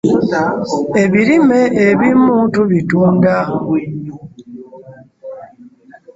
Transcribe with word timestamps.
Ebirime 1.01 1.59
ebimu 1.87 2.35
tubitunda. 2.53 3.35